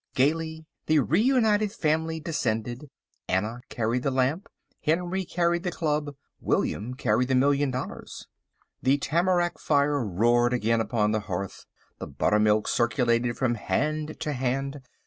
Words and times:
Gaily 0.15 0.65
the 0.87 0.97
reunited 0.97 1.71
family 1.71 2.19
descended. 2.19 2.89
Anna 3.27 3.61
carried 3.69 4.01
the 4.01 4.09
lamp, 4.09 4.49
Henry 4.81 5.23
carried 5.25 5.61
the 5.61 5.69
club. 5.71 6.15
William 6.39 6.95
carried 6.95 7.27
the 7.27 7.35
million 7.35 7.69
dollars. 7.69 8.25
The 8.81 8.97
tamarack 8.97 9.59
fire 9.59 10.03
roared 10.03 10.53
again 10.53 10.81
upon 10.81 11.11
the 11.11 11.19
hearth. 11.29 11.67
The 11.99 12.07
buttermilk 12.07 12.67
circulated 12.67 13.37
from 13.37 13.53
hand 13.53 14.19
to 14.21 14.33
hand. 14.33 14.81